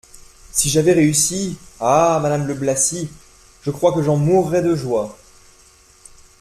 Si 0.51 0.71
j'avais 0.71 0.93
réussi! 0.93 1.59
Ah! 1.79 2.17
madame 2.23 2.47
de 2.47 2.55
Blacy, 2.55 3.07
je 3.61 3.69
crois 3.69 3.93
que 3.93 4.01
j'en 4.01 4.17
mourrais 4.17 4.63
de 4.63 4.73
joie. 4.73 5.15